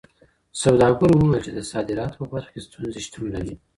سوداګرو 0.61 1.13
وويل 1.17 1.43
چي 1.45 1.51
د 1.53 1.59
صادراتو 1.71 2.17
په 2.19 2.25
برخه 2.33 2.49
کي 2.55 2.59
ستونزي 2.67 2.99
شتون 3.05 3.25
لري. 3.35 3.53